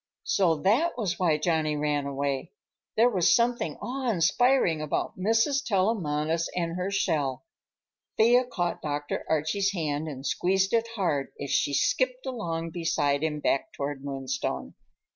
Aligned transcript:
So 0.23 0.55
that 0.63 0.97
was 0.97 1.19
why 1.19 1.37
Johnny 1.37 1.77
ran 1.77 2.07
away. 2.07 2.53
There 2.97 3.11
was 3.11 3.35
something 3.35 3.75
awe 3.83 4.09
inspiring 4.09 4.81
about 4.81 5.15
Mrs. 5.15 5.63
Tellamantez 5.63 6.49
and 6.55 6.75
her 6.75 6.89
shell. 6.89 7.45
Thea 8.17 8.45
caught 8.45 8.81
Dr. 8.81 9.23
Archie's 9.29 9.73
hand 9.73 10.07
and 10.07 10.25
squeezed 10.25 10.73
it 10.73 10.87
hard 10.95 11.31
as 11.39 11.51
she 11.51 11.75
skipped 11.75 12.25
along 12.25 12.71
beside 12.71 13.21
him 13.21 13.41
back 13.41 13.73
toward 13.73 14.03
Moonstone. 14.03 14.73